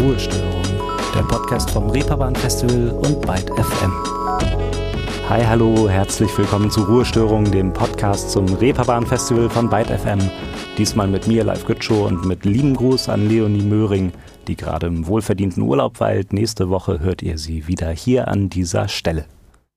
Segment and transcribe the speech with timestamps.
[0.00, 0.62] Ruhestörung,
[1.12, 3.92] der Podcast vom Reeperbahn Festival und Byte FM.
[5.28, 10.20] Hi, hallo, herzlich willkommen zu Ruhestörung, dem Podcast zum Reeperbahn Festival von Byte FM.
[10.78, 14.12] Diesmal mit mir, Live Gütschow, und mit lieben Gruß an Leonie Möhring,
[14.46, 16.32] die gerade im wohlverdienten Urlaub weilt.
[16.32, 19.24] Nächste Woche hört ihr sie wieder hier an dieser Stelle.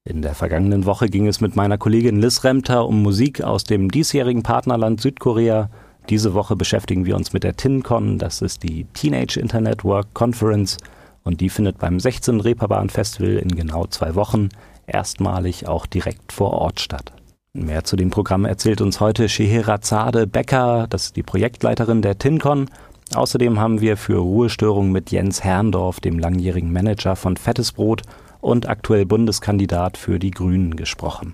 [0.04, 3.90] In der vergangenen Woche ging es mit meiner Kollegin Liz Remter um Musik aus dem
[3.90, 5.72] diesjährigen Partnerland Südkorea.
[6.10, 10.78] Diese Woche beschäftigen wir uns mit der TinCon, das ist die Teenage Internet Work Conference
[11.24, 12.42] und die findet beim 16.
[12.42, 14.50] Reeperbahn Festival in genau zwei Wochen
[14.88, 17.14] erstmalig auch direkt vor Ort statt.
[17.54, 22.70] Mehr zu dem Programm erzählt uns heute Scheherazade Becker, das ist die Projektleiterin der TinCon.
[23.14, 28.04] Außerdem haben wir für Ruhestörung mit Jens Herrndorf, dem langjährigen Manager von Fettes Brot
[28.40, 31.34] und aktuell Bundeskandidat für die Grünen gesprochen.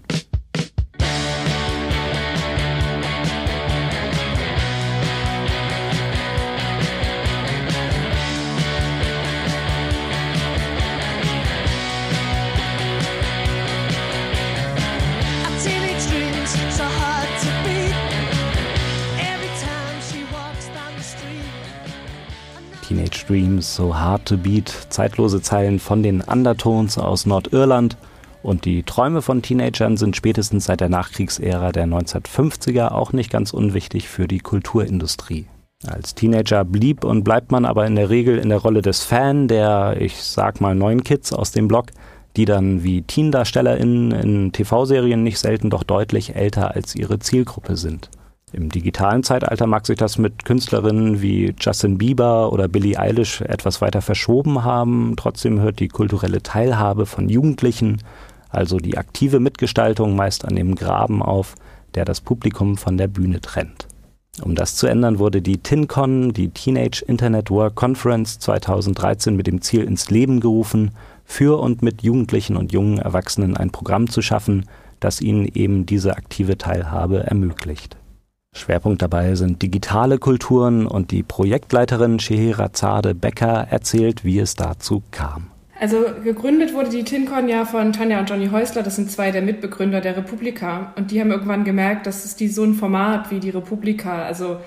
[23.27, 27.97] Dreams, So Hard to Beat, zeitlose Zeilen von den Undertones aus Nordirland.
[28.41, 33.53] Und die Träume von Teenagern sind spätestens seit der Nachkriegsära der 1950er auch nicht ganz
[33.53, 35.47] unwichtig für die Kulturindustrie.
[35.85, 39.47] Als Teenager blieb und bleibt man aber in der Regel in der Rolle des Fan,
[39.47, 41.87] der, ich sag mal, neuen Kids aus dem Block,
[42.37, 48.09] die dann wie Teen-DarstellerInnen in TV-Serien nicht selten doch deutlich älter als ihre Zielgruppe sind.
[48.53, 53.81] Im digitalen Zeitalter mag sich das mit Künstlerinnen wie Justin Bieber oder Billie Eilish etwas
[53.81, 55.15] weiter verschoben haben.
[55.17, 58.01] Trotzdem hört die kulturelle Teilhabe von Jugendlichen,
[58.49, 61.55] also die aktive Mitgestaltung, meist an dem Graben auf,
[61.95, 63.89] der das Publikum von der Bühne trennt.
[64.41, 69.61] Um das zu ändern, wurde die TinCon, die Teenage Internet Work Conference 2013 mit dem
[69.61, 70.91] Ziel ins Leben gerufen,
[71.25, 74.69] für und mit Jugendlichen und jungen Erwachsenen ein Programm zu schaffen,
[75.01, 77.97] das ihnen eben diese aktive Teilhabe ermöglicht.
[78.53, 85.51] Schwerpunkt dabei sind digitale Kulturen und die Projektleiterin Scheherazade Becker erzählt, wie es dazu kam.
[85.79, 89.43] Also gegründet wurde die TinCon ja von Tanja und Johnny Häusler, das sind zwei der
[89.43, 90.93] Mitbegründer der Republika.
[90.97, 94.57] Und die haben irgendwann gemerkt, dass es die so ein Format wie die Republika, also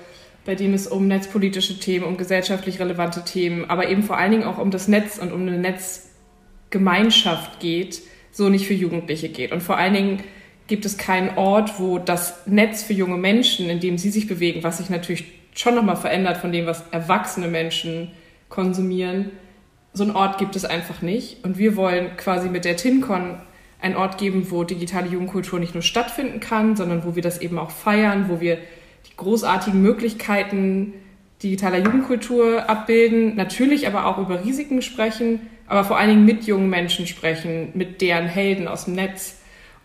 [0.45, 4.45] bei dem es um netzpolitische Themen, um gesellschaftlich relevante Themen, aber eben vor allen Dingen
[4.45, 9.51] auch um das Netz und um eine Netzgemeinschaft geht, so nicht für Jugendliche geht.
[9.51, 10.23] Und vor allen Dingen
[10.71, 14.63] gibt es keinen Ort, wo das Netz für junge Menschen, in dem sie sich bewegen,
[14.63, 18.09] was sich natürlich schon nochmal verändert von dem, was erwachsene Menschen
[18.47, 19.31] konsumieren,
[19.91, 21.43] so einen Ort gibt es einfach nicht.
[21.43, 23.41] Und wir wollen quasi mit der TinCon
[23.81, 27.59] einen Ort geben, wo digitale Jugendkultur nicht nur stattfinden kann, sondern wo wir das eben
[27.59, 28.57] auch feiern, wo wir
[29.09, 30.93] die großartigen Möglichkeiten
[31.43, 36.69] digitaler Jugendkultur abbilden, natürlich aber auch über Risiken sprechen, aber vor allen Dingen mit jungen
[36.69, 39.40] Menschen sprechen, mit deren Helden aus dem Netz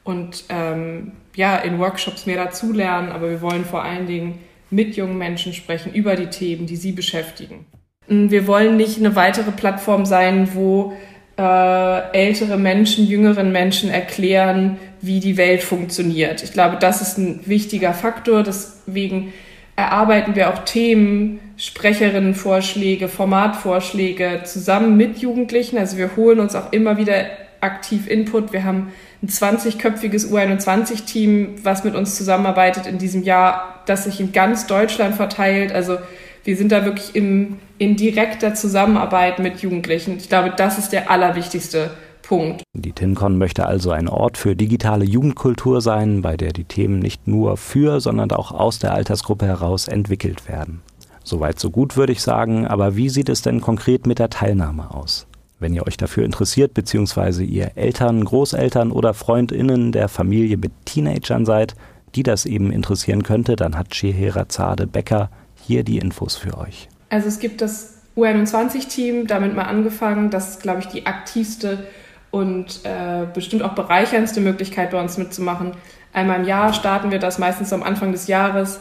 [0.06, 4.39] und ähm, ja, in Workshops mehr dazulernen, aber wir wollen vor allen Dingen
[4.71, 7.67] mit jungen Menschen sprechen über die Themen, die sie beschäftigen.
[8.09, 10.94] Wir wollen nicht eine weitere Plattform sein, wo
[11.37, 16.43] äh, ältere Menschen, jüngeren Menschen erklären, wie die Welt funktioniert.
[16.43, 18.43] Ich glaube, das ist ein wichtiger Faktor.
[18.43, 19.33] Deswegen
[19.75, 25.78] erarbeiten wir auch Themen, Sprecherinnenvorschläge, Formatvorschläge zusammen mit Jugendlichen.
[25.78, 27.27] Also wir holen uns auch immer wieder
[27.66, 28.53] aktiv Input.
[28.53, 34.32] Wir haben ein 20-köpfiges U21-Team, was mit uns zusammenarbeitet in diesem Jahr, das sich in
[34.32, 35.72] ganz Deutschland verteilt.
[35.72, 35.99] Also
[36.44, 40.16] wir sind da wirklich im, in direkter Zusammenarbeit mit Jugendlichen.
[40.16, 41.91] Ich glaube, das ist der allerwichtigste
[42.22, 42.62] Punkt.
[42.72, 47.28] Die TinCon möchte also ein Ort für digitale Jugendkultur sein, bei der die Themen nicht
[47.28, 50.82] nur für, sondern auch aus der Altersgruppe heraus entwickelt werden.
[51.22, 54.94] Soweit so gut, würde ich sagen, aber wie sieht es denn konkret mit der Teilnahme
[54.94, 55.26] aus?
[55.59, 61.47] Wenn ihr euch dafür interessiert, beziehungsweise ihr Eltern, Großeltern oder FreundInnen der Familie mit Teenagern
[61.47, 61.75] seid,
[62.15, 66.88] die das eben interessieren könnte, dann hat Scheherazade Becker hier die Infos für euch.
[67.08, 70.31] Also es gibt das U21-Team, damit mal angefangen.
[70.31, 71.87] Das ist, glaube ich, die aktivste
[72.31, 75.73] und äh, bestimmt auch bereicherndste Möglichkeit bei uns mitzumachen.
[76.12, 78.81] Einmal im Jahr starten wir das meistens am Anfang des Jahres,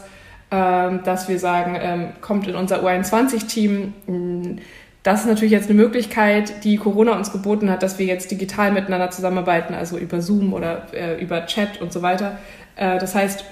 [0.50, 4.60] äh, dass wir sagen, äh, kommt in unser U21-Team
[5.06, 8.72] das ist natürlich jetzt eine Möglichkeit, die Corona uns geboten hat, dass wir jetzt digital
[8.72, 12.38] miteinander zusammenarbeiten, also über Zoom oder äh, über Chat und so weiter.
[12.74, 13.44] Äh, das heißt,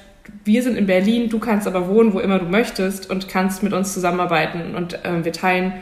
[0.44, 3.72] wir sind in Berlin, du kannst aber wohnen, wo immer du möchtest und kannst mit
[3.72, 4.74] uns zusammenarbeiten.
[4.74, 5.74] Und äh, wir teilen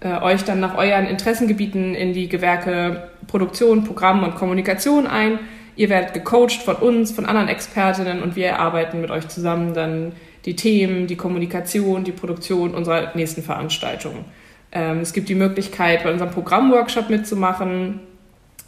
[0.00, 5.38] äh, euch dann nach euren Interessengebieten in die Gewerke Produktion, Programm und Kommunikation ein.
[5.76, 10.10] Ihr werdet gecoacht von uns, von anderen Expertinnen und wir erarbeiten mit euch zusammen dann
[10.44, 14.24] die Themen, die Kommunikation, die Produktion unserer nächsten Veranstaltungen.
[14.72, 18.00] Ähm, es gibt die Möglichkeit, bei unserem Programmworkshop mitzumachen.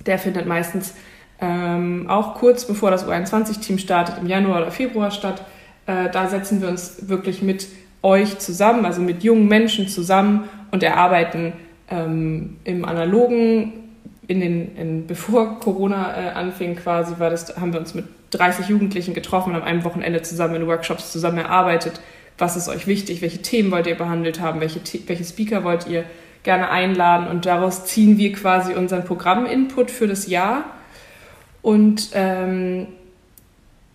[0.06, 0.94] Der findet meistens
[1.40, 5.44] ähm, auch kurz bevor das U21-Team startet, im Januar oder Februar statt.
[5.86, 7.68] Äh, da setzen wir uns wirklich mit
[8.02, 11.52] euch zusammen, also mit jungen Menschen zusammen und erarbeiten
[11.90, 13.72] ähm, im analogen,
[14.26, 18.68] in den, in, bevor Corona äh, anfing quasi, war das, haben wir uns mit 30
[18.68, 22.00] Jugendlichen getroffen und am einem Wochenende zusammen in Workshops zusammen erarbeitet,
[22.42, 26.04] was ist euch wichtig, welche Themen wollt ihr behandelt haben, welche, welche Speaker wollt ihr
[26.42, 30.64] gerne einladen und daraus ziehen wir quasi unseren Programminput für das Jahr.
[31.62, 32.88] Und ähm,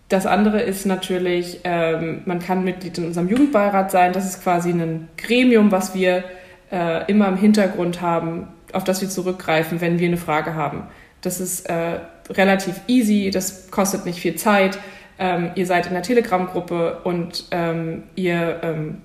[0.08, 4.14] das andere ist natürlich, ähm, man kann Mitglied in unserem Jugendbeirat sein.
[4.14, 6.24] Das ist quasi ein Gremium, was wir
[6.72, 10.84] äh, immer im Hintergrund haben, auf das wir zurückgreifen, wenn wir eine Frage haben.
[11.20, 12.00] Das ist äh,
[12.30, 14.78] relativ easy, das kostet nicht viel Zeit.
[15.18, 18.98] Ähm, ihr seid in der Telegram-Gruppe und ähm, ihr ähm,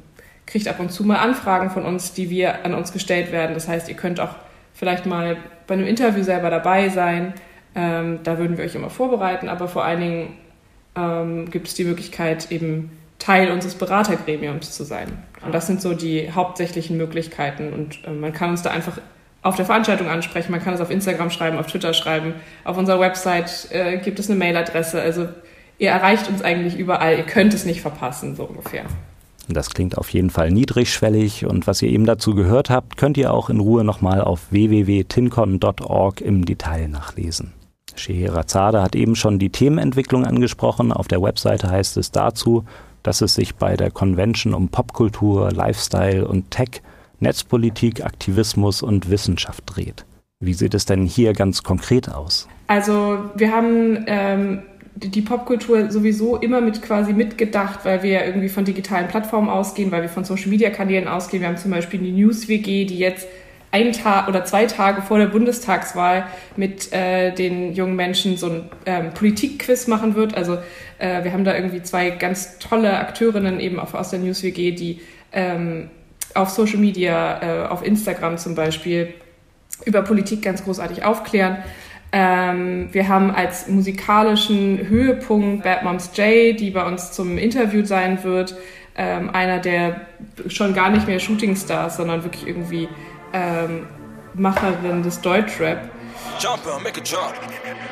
[0.45, 3.53] kriegt ab und zu mal Anfragen von uns, die wir an uns gestellt werden.
[3.53, 4.35] Das heißt, ihr könnt auch
[4.73, 5.37] vielleicht mal
[5.67, 7.33] bei einem Interview selber dabei sein.
[7.75, 10.37] Ähm, da würden wir euch immer vorbereiten, aber vor allen Dingen
[10.95, 15.07] ähm, gibt es die Möglichkeit, eben Teil unseres Beratergremiums zu sein.
[15.45, 17.73] Und das sind so die hauptsächlichen Möglichkeiten.
[17.73, 18.99] Und äh, man kann uns da einfach
[19.41, 22.33] auf der Veranstaltung ansprechen, man kann es auf Instagram schreiben, auf Twitter schreiben,
[22.63, 25.01] auf unserer Website äh, gibt es eine Mailadresse.
[25.01, 25.27] Also
[25.77, 28.85] ihr erreicht uns eigentlich überall, ihr könnt es nicht verpassen, so ungefähr.
[29.49, 33.33] Das klingt auf jeden Fall niedrigschwellig und was ihr eben dazu gehört habt, könnt ihr
[33.33, 37.53] auch in Ruhe nochmal auf www.tincon.org im Detail nachlesen.
[37.95, 40.91] Scheherazade hat eben schon die Themenentwicklung angesprochen.
[40.91, 42.63] Auf der Webseite heißt es dazu,
[43.03, 46.81] dass es sich bei der Convention um Popkultur, Lifestyle und Tech,
[47.19, 50.05] Netzpolitik, Aktivismus und Wissenschaft dreht.
[50.39, 52.47] Wie sieht es denn hier ganz konkret aus?
[52.67, 54.63] Also wir haben ähm,
[54.95, 59.91] die Popkultur sowieso immer mit quasi mitgedacht, weil wir ja irgendwie von digitalen Plattformen ausgehen,
[59.91, 61.41] weil wir von Social-Media-Kanälen ausgehen.
[61.41, 63.27] Wir haben zum Beispiel die News-WG, die jetzt
[63.71, 68.69] einen Tag oder zwei Tage vor der Bundestagswahl mit äh, den jungen Menschen so ein
[68.85, 70.35] ähm, Politikquiz machen wird.
[70.35, 70.59] Also
[70.99, 74.73] äh, wir haben da irgendwie zwei ganz tolle Akteurinnen eben auch aus der News WG,
[74.73, 75.01] die
[75.31, 75.89] ähm,
[76.35, 79.11] auf Social Media, äh, auf Instagram zum Beispiel
[79.85, 81.57] über Politik ganz großartig aufklären.
[82.15, 88.23] Ähm, wir haben als musikalischen Höhepunkt Bad Moms J, die bei uns zum Interview sein
[88.23, 88.55] wird.
[88.95, 90.01] Ähm, einer der
[90.47, 92.87] schon gar nicht mehr Shootingstars, sondern wirklich irgendwie
[93.33, 93.87] ähm,
[94.35, 95.89] Macherin des Deutschrap.
[96.39, 97.33] Jumper, make a jump.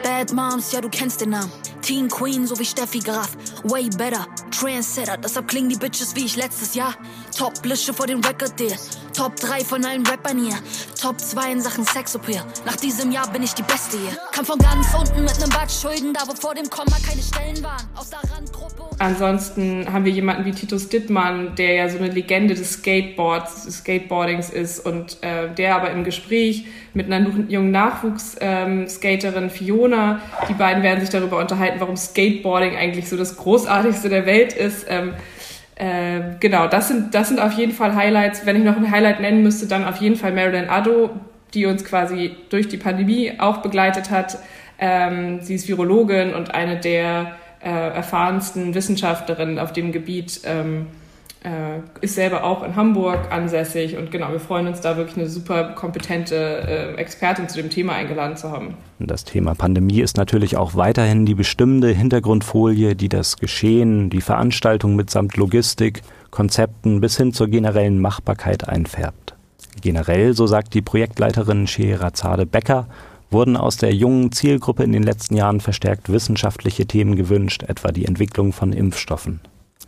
[0.03, 1.51] Bad Moms, ja, du kennst den Namen.
[1.81, 3.35] Teen Queen, so wie Steffi Graf.
[3.63, 6.95] Way better, Trendsetter, deshalb klingen die Bitches wie ich letztes Jahr.
[7.37, 8.75] Top-Blische vor den Record Deal.
[9.15, 10.55] Top 3 von allen Rappern hier.
[10.99, 12.43] Top 2 in Sachen Sexappeal.
[12.65, 14.17] Nach diesem Jahr bin ich die Beste hier.
[14.31, 17.63] Kam von ganz unten mit nem Bad Schulden, da wo vor dem Komma keine Stellen
[17.63, 17.87] waren.
[17.95, 18.95] Aus der Randgruppe.
[18.99, 23.79] Ansonsten haben wir jemanden wie Titus Dittmann, der ja so eine Legende des Skateboards, des
[23.79, 30.53] Skateboardings ist und äh, der aber im Gespräch mit einer jungen Nachwuchsskaterin ähm, Fiona, die
[30.53, 34.87] beiden werden sich darüber unterhalten, warum Skateboarding eigentlich so das Großartigste der Welt ist.
[35.81, 38.45] Äh, genau, das sind, das sind auf jeden Fall Highlights.
[38.45, 41.09] Wenn ich noch ein Highlight nennen müsste, dann auf jeden Fall Marilyn Addo,
[41.55, 44.37] die uns quasi durch die Pandemie auch begleitet hat.
[44.77, 50.41] Ähm, sie ist Virologin und eine der äh, erfahrensten Wissenschaftlerinnen auf dem Gebiet.
[50.45, 51.00] Ähm, äh,
[52.01, 55.73] ist selber auch in Hamburg ansässig und genau, wir freuen uns da wirklich eine super
[55.73, 58.75] kompetente äh, Expertin zu dem Thema eingeladen zu haben.
[58.99, 64.95] Das Thema Pandemie ist natürlich auch weiterhin die bestimmende Hintergrundfolie, die das Geschehen, die Veranstaltung
[64.95, 69.35] mitsamt Logistik, Konzepten bis hin zur generellen Machbarkeit einfärbt.
[69.81, 72.87] Generell, so sagt die Projektleiterin Scheherazade Becker,
[73.31, 78.05] wurden aus der jungen Zielgruppe in den letzten Jahren verstärkt wissenschaftliche Themen gewünscht, etwa die
[78.05, 79.39] Entwicklung von Impfstoffen.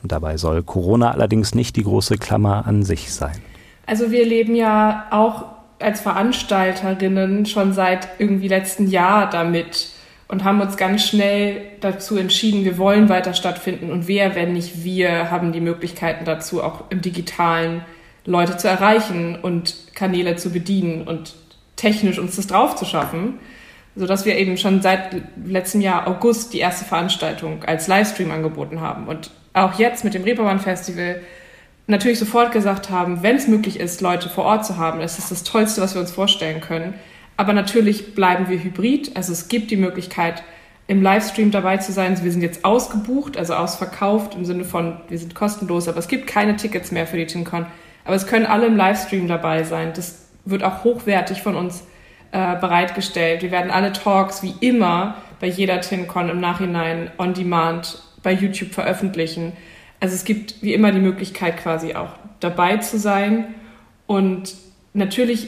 [0.04, 3.42] Dabei soll Corona allerdings nicht die große Klammer an sich sein.
[3.86, 5.46] Also wir leben ja auch
[5.80, 9.90] als Veranstalterinnen schon seit irgendwie letzten Jahr damit
[10.28, 13.92] und haben uns ganz schnell dazu entschieden, wir wollen weiter stattfinden.
[13.92, 17.84] Und wer, wenn nicht wir, haben die Möglichkeiten dazu, auch im digitalen
[18.26, 21.36] Leute zu erreichen und Kanäle zu bedienen und
[21.76, 23.40] technisch uns das drauf zu schaffen,
[23.96, 29.08] sodass wir eben schon seit letztem Jahr August die erste Veranstaltung als Livestream angeboten haben.
[29.08, 31.22] Und auch jetzt mit dem Reeperbahn Festival
[31.88, 35.32] natürlich sofort gesagt haben, wenn es möglich ist, Leute vor Ort zu haben, das ist
[35.32, 36.94] das Tollste, was wir uns vorstellen können.
[37.36, 39.16] Aber natürlich bleiben wir hybrid.
[39.16, 40.44] Also es gibt die Möglichkeit,
[40.88, 42.22] im Livestream dabei zu sein.
[42.22, 46.28] Wir sind jetzt ausgebucht, also ausverkauft im Sinne von, wir sind kostenlos, aber es gibt
[46.28, 47.66] keine Tickets mehr für die TinCon.
[48.06, 49.94] Aber es können alle im Livestream dabei sein.
[49.96, 51.84] Das wird auch hochwertig von uns
[52.32, 53.42] äh, bereitgestellt.
[53.42, 58.74] Wir werden alle Talks wie immer bei jeder TinCon im Nachhinein on demand bei YouTube
[58.74, 59.54] veröffentlichen.
[60.00, 63.54] Also es gibt wie immer die Möglichkeit quasi auch dabei zu sein
[64.08, 64.56] und
[64.94, 65.48] natürlich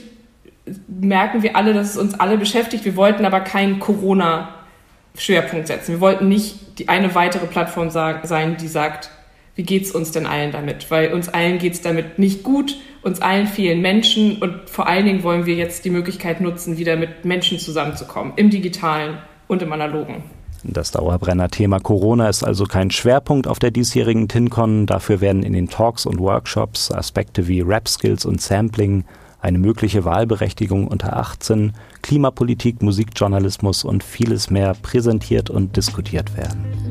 [0.88, 2.86] merken wir alle, dass es uns alle beschäftigt.
[2.86, 5.94] Wir wollten aber keinen Corona-Schwerpunkt setzen.
[5.94, 9.12] Wir wollten nicht die eine weitere Plattform sein, die sagt,
[9.56, 10.92] wie geht's uns denn allen damit?
[10.92, 15.24] Weil uns allen geht's damit nicht gut, uns allen fehlen Menschen und vor allen Dingen
[15.24, 19.18] wollen wir jetzt die Möglichkeit nutzen, wieder mit Menschen zusammenzukommen, im digitalen
[19.48, 20.24] und im analogen.
[20.68, 24.86] Das Dauerbrenner-Thema Corona ist also kein Schwerpunkt auf der diesjährigen TinCon.
[24.86, 29.04] Dafür werden in den Talks und Workshops Aspekte wie Rap-Skills und Sampling,
[29.40, 36.85] eine mögliche Wahlberechtigung unter 18, Klimapolitik, Musikjournalismus und vieles mehr präsentiert und diskutiert werden.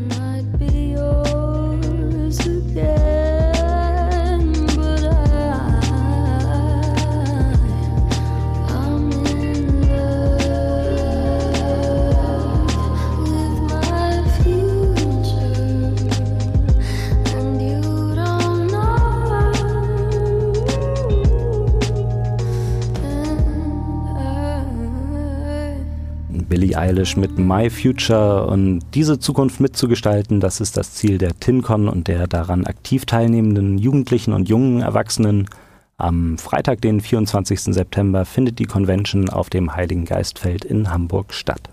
[26.55, 31.89] Billie Eilish mit My Future und diese Zukunft mitzugestalten, das ist das Ziel der TinCon
[31.89, 35.49] und der daran aktiv teilnehmenden Jugendlichen und jungen Erwachsenen.
[35.97, 37.75] Am Freitag, den 24.
[37.75, 41.71] September, findet die Convention auf dem Heiligen Geistfeld in Hamburg statt.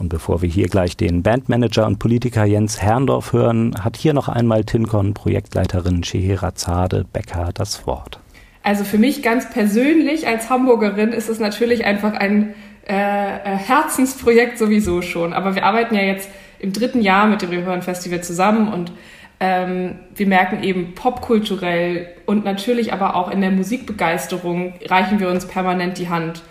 [0.00, 4.28] Und bevor wir hier gleich den Bandmanager und Politiker Jens Herrndorf hören, hat hier noch
[4.28, 8.18] einmal TinCon-Projektleiterin Scheherazade Becker das Wort.
[8.64, 12.54] Also für mich ganz persönlich als Hamburgerin ist es natürlich einfach ein
[12.90, 15.32] äh, äh, Herzensprojekt sowieso schon.
[15.32, 16.28] Aber wir arbeiten ja jetzt
[16.58, 18.90] im dritten Jahr mit dem Rehörn Festival zusammen und
[19.38, 25.46] ähm, wir merken eben popkulturell und natürlich aber auch in der Musikbegeisterung reichen wir uns
[25.46, 26.42] permanent die Hand.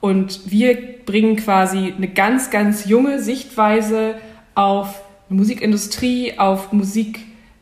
[0.00, 4.14] Und wir bringen quasi eine ganz, ganz junge Sichtweise
[4.54, 7.20] auf Musikindustrie, auf Musik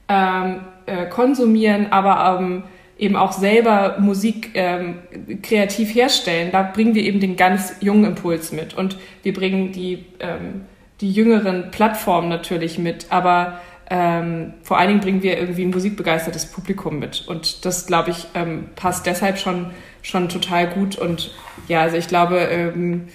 [0.08, 2.62] ähm, äh, konsumieren, aber ähm,
[3.00, 4.98] eben auch selber Musik ähm,
[5.42, 8.74] kreativ herstellen, da bringen wir eben den ganz jungen Impuls mit.
[8.74, 10.66] Und wir bringen die, ähm,
[11.00, 16.46] die jüngeren Plattformen natürlich mit, aber ähm, vor allen Dingen bringen wir irgendwie ein musikbegeistertes
[16.46, 17.26] Publikum mit.
[17.26, 19.70] Und das, glaube ich, ähm, passt deshalb schon,
[20.02, 20.96] schon total gut.
[20.96, 21.34] Und
[21.68, 23.08] ja, also ich glaube, ähm,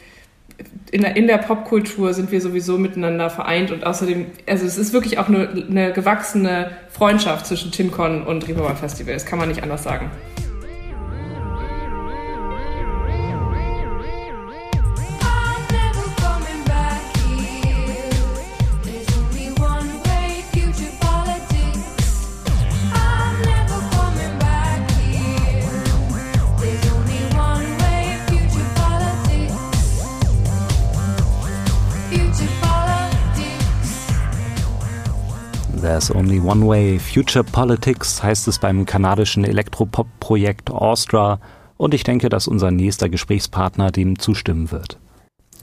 [0.91, 4.93] in der, in der Popkultur sind wir sowieso miteinander vereint und außerdem, also es ist
[4.93, 9.63] wirklich auch eine, eine gewachsene Freundschaft zwischen TinCon und Reeperbahn Festival, das kann man nicht
[9.63, 10.09] anders sagen.
[36.05, 36.99] There's Only One Way.
[36.99, 41.39] Future Politics heißt es beim kanadischen Elektropop-Projekt Austria
[41.77, 44.99] und ich denke, dass unser nächster Gesprächspartner dem zustimmen wird.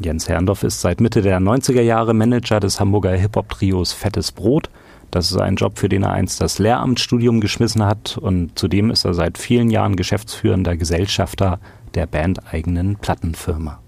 [0.00, 4.68] Jens Herrndorf ist seit Mitte der 90er Jahre Manager des Hamburger Hip-Hop-Trios Fettes Brot.
[5.12, 9.04] Das ist ein Job, für den er einst das Lehramtsstudium geschmissen hat und zudem ist
[9.04, 11.60] er seit vielen Jahren geschäftsführender Gesellschafter
[11.94, 13.81] der bandeigenen Plattenfirma.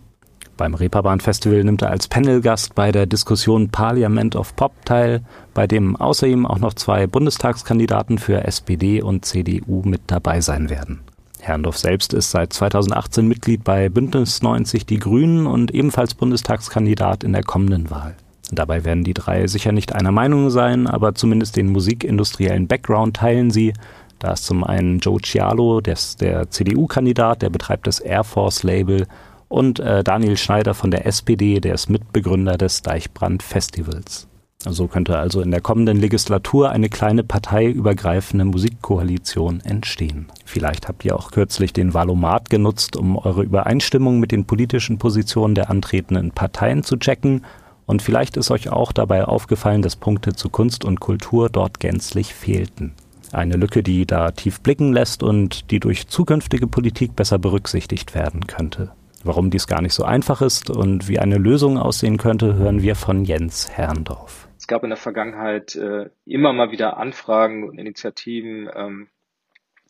[0.56, 5.66] Beim Reeperbahn Festival nimmt er als Panelgast bei der Diskussion Parliament of Pop teil, bei
[5.66, 11.00] dem außer ihm auch noch zwei Bundestagskandidaten für SPD und CDU mit dabei sein werden.
[11.40, 17.32] Herrndorf selbst ist seit 2018 Mitglied bei Bündnis 90 Die Grünen und ebenfalls Bundestagskandidat in
[17.32, 18.14] der kommenden Wahl.
[18.52, 23.50] Dabei werden die drei sicher nicht einer Meinung sein, aber zumindest den musikindustriellen Background teilen
[23.50, 23.73] sie.
[24.20, 29.06] Da ist zum einen Joe Cialo, der, der CDU-Kandidat, der betreibt das Air Force Label
[29.54, 34.26] und äh, Daniel Schneider von der SPD, der ist Mitbegründer des Deichbrand Festivals.
[34.58, 40.26] So könnte also in der kommenden Legislatur eine kleine parteiübergreifende Musikkoalition entstehen.
[40.44, 45.54] Vielleicht habt ihr auch kürzlich den Valomat genutzt, um eure Übereinstimmung mit den politischen Positionen
[45.54, 47.44] der antretenden Parteien zu checken.
[47.87, 52.34] Und vielleicht ist euch auch dabei aufgefallen, dass Punkte zu Kunst und Kultur dort gänzlich
[52.34, 52.94] fehlten.
[53.30, 58.49] Eine Lücke, die da tief blicken lässt und die durch zukünftige Politik besser berücksichtigt werden
[58.49, 58.92] könnte.
[59.26, 62.94] Warum dies gar nicht so einfach ist und wie eine Lösung aussehen könnte, hören wir
[62.94, 64.48] von Jens Herrndorf.
[64.58, 69.08] Es gab in der Vergangenheit äh, immer mal wieder Anfragen und Initiativen, ähm,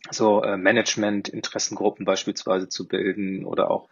[0.09, 3.89] so äh, Management-Interessengruppen beispielsweise zu bilden oder auch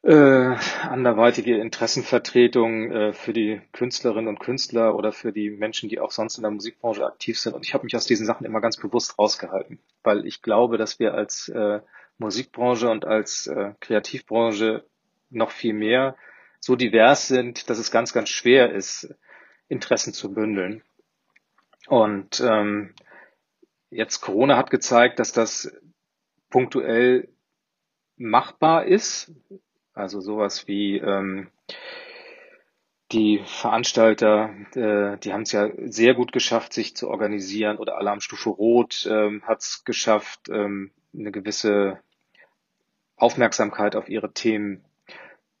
[0.00, 0.56] äh,
[0.88, 6.38] anderweitige Interessenvertretung äh, für die Künstlerinnen und Künstler oder für die Menschen, die auch sonst
[6.38, 7.54] in der Musikbranche aktiv sind.
[7.54, 10.98] Und ich habe mich aus diesen Sachen immer ganz bewusst rausgehalten, weil ich glaube, dass
[10.98, 11.80] wir als äh,
[12.18, 14.84] Musikbranche und als äh, Kreativbranche
[15.30, 16.16] noch viel mehr
[16.60, 19.14] so divers sind, dass es ganz, ganz schwer ist,
[19.68, 20.82] Interessen zu bündeln.
[21.86, 22.94] Und ähm,
[23.90, 25.72] jetzt Corona hat gezeigt, dass das
[26.50, 27.28] punktuell
[28.16, 29.32] machbar ist.
[29.92, 31.48] Also sowas wie ähm,
[33.12, 38.50] die Veranstalter, äh, die haben es ja sehr gut geschafft, sich zu organisieren oder Alarmstufe
[38.50, 42.00] Rot ähm, hat es geschafft, ähm, eine gewisse
[43.16, 44.84] Aufmerksamkeit auf ihre Themen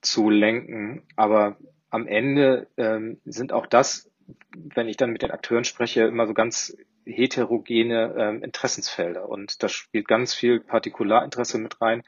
[0.00, 1.02] zu lenken.
[1.16, 1.56] Aber
[1.90, 4.10] am Ende ähm, sind auch das,
[4.52, 9.28] wenn ich dann mit den Akteuren spreche, immer so ganz heterogene ähm, Interessensfelder.
[9.28, 12.02] Und da spielt ganz viel Partikularinteresse mit rein.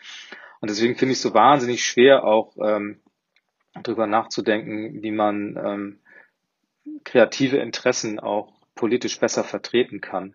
[0.60, 3.00] Und deswegen finde ich es so wahnsinnig schwer, auch ähm,
[3.82, 6.00] darüber nachzudenken, wie man ähm,
[7.04, 10.34] kreative Interessen auch politisch besser vertreten kann.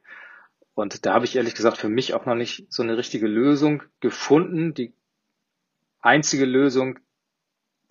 [0.76, 3.84] Und da habe ich ehrlich gesagt für mich auch noch nicht so eine richtige Lösung
[4.00, 4.74] gefunden.
[4.74, 4.94] Die
[6.04, 7.00] einzige Lösung,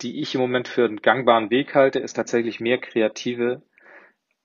[0.01, 3.61] die ich im Moment für einen gangbaren Weg halte, ist tatsächlich mehr Kreative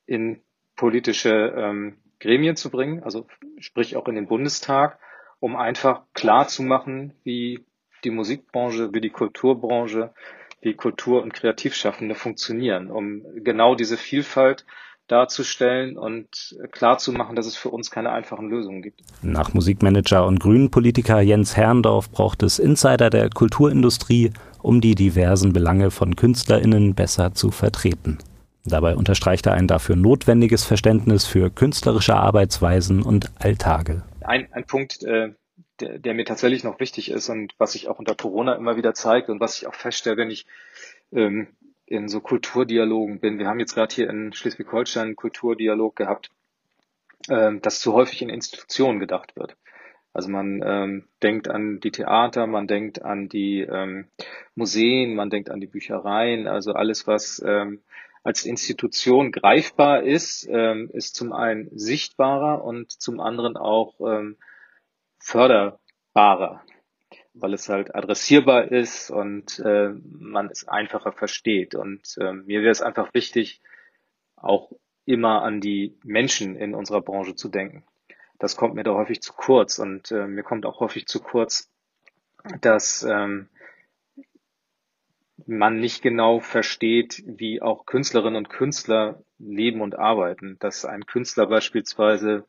[0.07, 0.43] in
[0.77, 3.27] politische ähm, Gremien zu bringen, also
[3.59, 4.99] sprich auch in den Bundestag,
[5.41, 7.65] um einfach klar zu machen, wie
[8.05, 10.13] die Musikbranche, wie die Kulturbranche,
[10.61, 14.67] wie Kultur- und Kreativschaffende funktionieren, um genau diese Vielfalt
[15.09, 19.03] darzustellen und klar zu machen, dass es für uns keine einfachen Lösungen gibt.
[19.23, 25.91] Nach Musikmanager und Grünen-Politiker Jens Herrndorf braucht es Insider der Kulturindustrie, um die diversen Belange
[25.91, 28.19] von KünstlerInnen besser zu vertreten.
[28.65, 34.03] Dabei unterstreicht er ein dafür notwendiges Verständnis für künstlerische Arbeitsweisen und Alltage.
[34.21, 35.31] Ein, ein Punkt, äh,
[35.81, 38.95] der, der mir tatsächlich noch wichtig ist und was sich auch unter Corona immer wieder
[38.95, 40.47] zeigt und was ich auch feststelle, wenn ich
[41.13, 41.49] ähm,
[41.89, 43.39] in so Kulturdialogen bin.
[43.39, 46.31] Wir haben jetzt gerade hier in Schleswig-Holstein einen Kulturdialog gehabt,
[47.29, 49.57] ähm, dass zu häufig in Institutionen gedacht wird.
[50.13, 54.09] Also man ähm, denkt an die Theater, man denkt an die ähm,
[54.55, 57.83] Museen, man denkt an die Büchereien, also alles, was ähm,
[58.25, 64.37] als Institution greifbar ist, ähm, ist zum einen sichtbarer und zum anderen auch ähm,
[65.19, 66.63] förderbarer,
[67.41, 71.75] weil es halt adressierbar ist und äh, man es einfacher versteht.
[71.75, 73.61] Und äh, mir wäre es einfach wichtig,
[74.37, 74.73] auch
[75.05, 77.85] immer an die Menschen in unserer Branche zu denken.
[78.39, 81.71] Das kommt mir da häufig zu kurz und äh, mir kommt auch häufig zu kurz,
[82.61, 83.49] dass ähm,
[85.47, 90.57] man nicht genau versteht, wie auch Künstlerinnen und Künstler leben und arbeiten.
[90.61, 92.45] Dass ein Künstler beispielsweise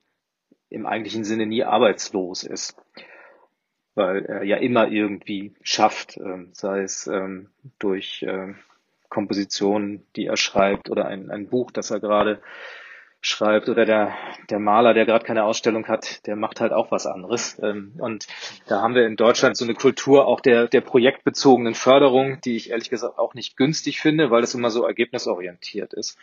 [0.69, 2.75] im eigentlichen Sinne nie arbeitslos ist,
[3.99, 8.55] weil er ja immer irgendwie schafft, ähm, sei es ähm, durch ähm,
[9.09, 12.41] Kompositionen, die er schreibt oder ein, ein Buch, das er gerade
[13.21, 14.13] schreibt oder der,
[14.49, 17.59] der Maler, der gerade keine Ausstellung hat, der macht halt auch was anderes.
[17.59, 18.27] Und
[18.67, 22.69] da haben wir in Deutschland so eine Kultur auch der, der projektbezogenen Förderung, die ich
[22.69, 26.17] ehrlich gesagt auch nicht günstig finde, weil es immer so ergebnisorientiert ist.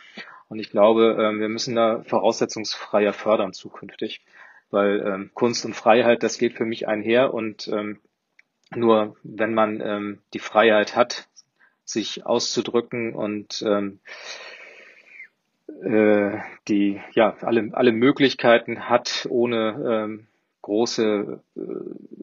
[0.49, 4.23] Und ich glaube, wir müssen da voraussetzungsfreier fördern zukünftig
[4.69, 7.33] weil ähm, Kunst und Freiheit, das geht für mich einher.
[7.33, 7.99] Und ähm,
[8.75, 11.27] nur wenn man ähm, die Freiheit hat,
[11.85, 13.99] sich auszudrücken und ähm,
[15.81, 20.27] äh, die ja alle alle Möglichkeiten hat ohne ähm,
[20.61, 21.59] große äh,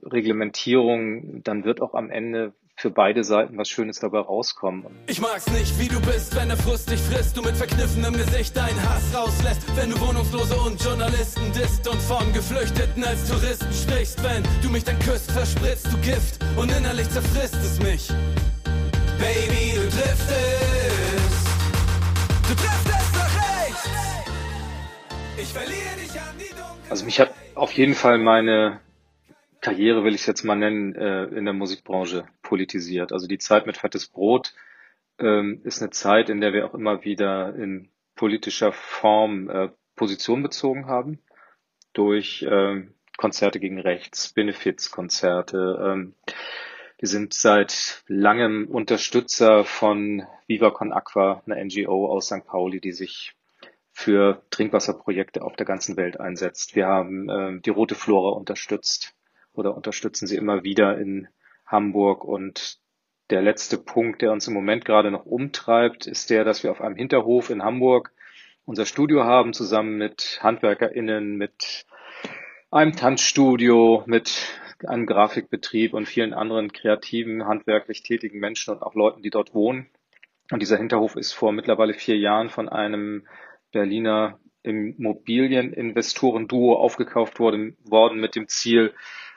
[0.06, 4.84] Reglementierung, dann wird auch am Ende für beide Seiten was Schönes dabei rauskommen.
[5.06, 8.56] Ich mag's nicht, wie du bist, wenn der Frust dich frisst, du mit verkniffenem Gesicht
[8.56, 14.22] deinen Hass rauslässt, wenn du Wohnungslose und Journalisten disst und von Geflüchteten als Touristen sprichst,
[14.22, 18.08] wenn du mich dann küsst, verspritzt du Gift und innerlich zerfrisst es mich.
[19.18, 21.46] Baby, du driftest,
[22.48, 23.88] du driftest nach rechts.
[25.36, 26.90] Ich verliere dich an die Dunkelheit.
[26.90, 28.80] Also mich hat auf jeden Fall meine
[29.60, 33.10] Karriere, will ich es jetzt mal nennen, äh, in der Musikbranche politisiert.
[33.10, 34.54] Also die Zeit mit Fettes Brot
[35.18, 40.40] ähm, ist eine Zeit, in der wir auch immer wieder in politischer Form äh, Position
[40.44, 41.18] bezogen haben
[41.94, 45.80] durch ähm, Konzerte gegen Rechts, Benefizkonzerte.
[45.84, 46.14] Ähm,
[47.00, 52.46] wir sind seit langem Unterstützer von Viva Con Aqua, einer NGO aus St.
[52.46, 53.34] Pauli, die sich
[53.90, 56.76] für Trinkwasserprojekte auf der ganzen Welt einsetzt.
[56.76, 59.16] Wir haben ähm, die Rote Flora unterstützt
[59.52, 61.26] oder unterstützen sie immer wieder in
[61.66, 62.24] Hamburg.
[62.24, 62.78] Und
[63.30, 66.80] der letzte Punkt, der uns im Moment gerade noch umtreibt, ist der, dass wir auf
[66.80, 68.12] einem Hinterhof in Hamburg
[68.64, 71.84] unser Studio haben, zusammen mit HandwerkerInnen, mit
[72.70, 79.22] einem Tanzstudio, mit einem Grafikbetrieb und vielen anderen kreativen, handwerklich tätigen Menschen und auch Leuten,
[79.22, 79.88] die dort wohnen.
[80.50, 83.26] Und dieser Hinterhof ist vor mittlerweile vier Jahren von einem
[83.72, 88.92] Berliner Immobilieninvestoren-Duo aufgekauft worden, worden mit dem Ziel,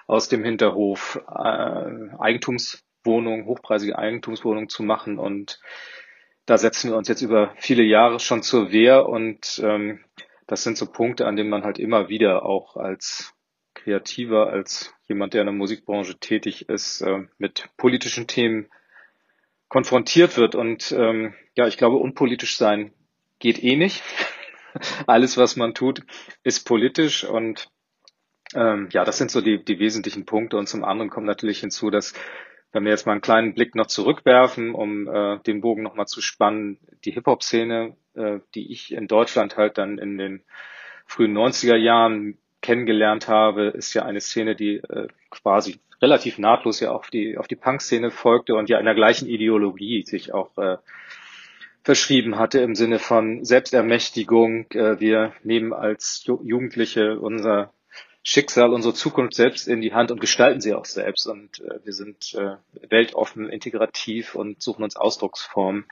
[0.08, 5.20] aus dem Hinterhof äh, Eigentumswohnungen, hochpreisige Eigentumswohnungen zu machen.
[5.20, 5.60] Und
[6.46, 10.00] da setzen wir uns jetzt über viele Jahre schon zur Wehr und ähm,
[10.48, 13.34] das sind so Punkte, an denen man halt immer wieder auch als
[13.74, 18.70] kreativer als jemand, der in der Musikbranche tätig ist, äh, mit politischen Themen
[19.68, 20.56] konfrontiert wird.
[20.56, 22.94] Und ähm, ja, ich glaube, unpolitisch sein
[23.40, 24.02] geht eh nicht.
[25.08, 26.04] Alles, was man tut,
[26.44, 27.70] ist politisch und
[28.56, 30.58] ähm, ja, das sind so die, die wesentlichen Punkte.
[30.58, 32.14] Und zum anderen kommt natürlich hinzu, dass
[32.72, 36.22] wenn wir jetzt mal einen kleinen Blick noch zurückwerfen, um äh, den Bogen nochmal zu
[36.22, 40.44] spannen, die Hip-Hop-Szene, äh, die ich in Deutschland halt dann in den
[41.06, 46.92] frühen 90er Jahren kennengelernt habe, ist ja eine Szene, die äh, quasi relativ nahtlos ja
[46.92, 50.78] auf die, auf die Punk-Szene folgte und ja in der gleichen Ideologie sich auch äh,
[51.84, 54.70] verschrieben hatte im Sinne von Selbstermächtigung.
[54.72, 57.72] Äh, wir nehmen als Jugendliche unser
[58.30, 61.28] Schicksal, unsere Zukunft selbst in die Hand und gestalten sie auch selbst.
[61.28, 62.58] Und äh, wir sind äh,
[62.90, 65.86] weltoffen, integrativ und suchen uns Ausdrucksformen.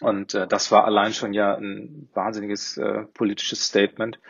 [0.00, 4.20] Und äh, das war allein schon ja ein wahnsinniges äh, politisches Statement.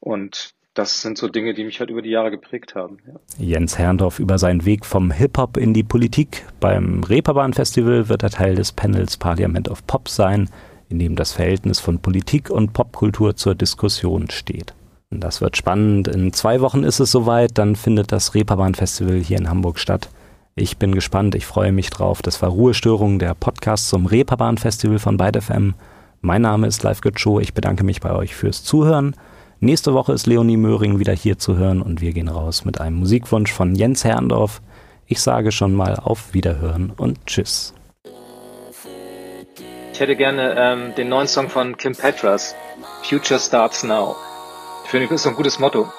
[0.00, 2.98] Und das sind so Dinge, die mich halt über die Jahre geprägt haben.
[3.06, 3.14] Ja.
[3.38, 6.46] Jens Herrndorf über seinen Weg vom Hip-Hop in die Politik.
[6.58, 10.50] Beim Reeperbahn-Festival wird er Teil des Panels Parliament of Pop sein,
[10.88, 14.74] in dem das Verhältnis von Politik und Popkultur zur Diskussion steht.
[15.10, 16.08] Das wird spannend.
[16.08, 20.08] In zwei Wochen ist es soweit, dann findet das Reeperbahn-Festival hier in Hamburg statt.
[20.56, 22.22] Ich bin gespannt, ich freue mich drauf.
[22.22, 25.74] Das war Ruhestörung, der Podcast zum Reeperbahn-Festival von Beide FM.
[26.22, 27.38] Mein Name ist Live Show.
[27.38, 29.14] Ich bedanke mich bei euch fürs Zuhören.
[29.60, 32.96] Nächste Woche ist Leonie Möhring wieder hier zu hören und wir gehen raus mit einem
[32.96, 34.60] Musikwunsch von Jens Herrndorf.
[35.06, 37.74] Ich sage schon mal auf Wiederhören und Tschüss.
[39.92, 42.54] Ich hätte gerne ähm, den neuen Song von Kim Petras,
[43.02, 44.16] Future Starts Now.
[44.86, 45.92] Finde ich, ist so ein gutes Motto.